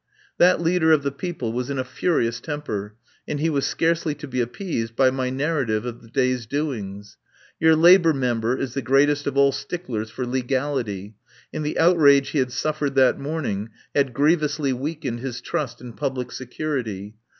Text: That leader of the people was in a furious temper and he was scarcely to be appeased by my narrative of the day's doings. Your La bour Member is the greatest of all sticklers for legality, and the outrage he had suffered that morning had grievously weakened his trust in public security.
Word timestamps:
That 0.39 0.59
leader 0.59 0.91
of 0.91 1.03
the 1.03 1.11
people 1.11 1.53
was 1.53 1.69
in 1.69 1.77
a 1.77 1.83
furious 1.83 2.39
temper 2.39 2.95
and 3.27 3.39
he 3.39 3.51
was 3.51 3.67
scarcely 3.67 4.15
to 4.15 4.27
be 4.27 4.41
appeased 4.41 4.95
by 4.95 5.11
my 5.11 5.29
narrative 5.29 5.85
of 5.85 6.01
the 6.01 6.07
day's 6.07 6.47
doings. 6.47 7.17
Your 7.59 7.75
La 7.75 7.99
bour 7.99 8.11
Member 8.11 8.57
is 8.57 8.73
the 8.73 8.81
greatest 8.81 9.27
of 9.27 9.37
all 9.37 9.51
sticklers 9.51 10.09
for 10.09 10.25
legality, 10.25 11.17
and 11.53 11.63
the 11.63 11.77
outrage 11.77 12.29
he 12.29 12.39
had 12.39 12.51
suffered 12.51 12.95
that 12.95 13.19
morning 13.19 13.69
had 13.95 14.11
grievously 14.11 14.73
weakened 14.73 15.19
his 15.19 15.39
trust 15.39 15.79
in 15.81 15.93
public 15.93 16.31
security. 16.31 17.13